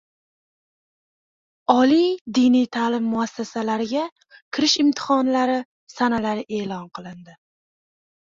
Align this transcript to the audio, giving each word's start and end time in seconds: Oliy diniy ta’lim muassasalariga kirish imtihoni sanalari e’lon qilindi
Oliy 1.73 2.07
diniy 2.37 2.65
ta’lim 2.77 3.05
muassasalariga 3.09 4.07
kirish 4.57 4.75
imtihoni 4.85 5.59
sanalari 5.99 6.49
e’lon 6.63 6.91
qilindi 6.99 7.39